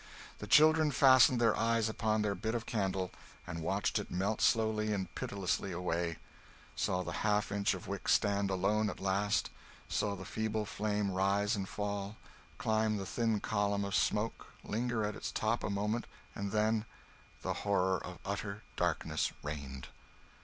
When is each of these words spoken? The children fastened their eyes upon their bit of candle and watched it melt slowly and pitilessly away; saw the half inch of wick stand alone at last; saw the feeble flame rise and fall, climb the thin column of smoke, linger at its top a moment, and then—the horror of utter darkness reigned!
The 0.39 0.47
children 0.47 0.89
fastened 0.89 1.39
their 1.39 1.55
eyes 1.55 1.87
upon 1.87 2.23
their 2.23 2.33
bit 2.33 2.55
of 2.55 2.65
candle 2.65 3.11
and 3.45 3.61
watched 3.61 3.99
it 3.99 4.09
melt 4.09 4.41
slowly 4.41 4.91
and 4.91 5.13
pitilessly 5.13 5.71
away; 5.71 6.17
saw 6.75 7.03
the 7.03 7.11
half 7.21 7.51
inch 7.51 7.75
of 7.75 7.87
wick 7.87 8.07
stand 8.07 8.49
alone 8.49 8.89
at 8.89 8.99
last; 8.99 9.51
saw 9.87 10.15
the 10.15 10.25
feeble 10.25 10.65
flame 10.65 11.11
rise 11.11 11.55
and 11.55 11.69
fall, 11.69 12.17
climb 12.57 12.97
the 12.97 13.05
thin 13.05 13.41
column 13.41 13.85
of 13.85 13.93
smoke, 13.93 14.47
linger 14.63 15.05
at 15.05 15.15
its 15.15 15.31
top 15.31 15.63
a 15.63 15.69
moment, 15.69 16.07
and 16.33 16.51
then—the 16.51 17.53
horror 17.61 18.03
of 18.03 18.17
utter 18.25 18.63
darkness 18.75 19.31
reigned! 19.43 19.89